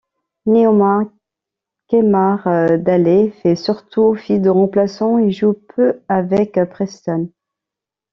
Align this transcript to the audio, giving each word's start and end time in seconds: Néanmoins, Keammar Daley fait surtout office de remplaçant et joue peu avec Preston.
Néanmoins, 0.47 1.13
Keammar 1.87 2.79
Daley 2.79 3.29
fait 3.29 3.55
surtout 3.55 4.01
office 4.01 4.41
de 4.41 4.49
remplaçant 4.49 5.19
et 5.19 5.29
joue 5.29 5.53
peu 5.75 6.01
avec 6.07 6.59
Preston. 6.71 7.29